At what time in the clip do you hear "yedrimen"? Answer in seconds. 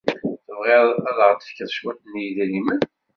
2.23-2.81